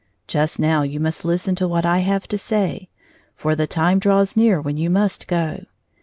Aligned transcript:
Just 0.25 0.57
now 0.57 0.81
you 0.81 0.99
must 0.99 1.23
listen 1.25 1.53
to 1.53 1.67
what 1.67 1.85
I 1.85 1.99
have 1.99 2.27
to 2.29 2.37
say, 2.39 2.89
for 3.35 3.55
the 3.55 3.67
time 3.67 3.99
draws 3.99 4.35
near 4.35 4.59
when 4.59 4.75
you 4.75 4.89
must 4.89 5.27
go. 5.27 5.65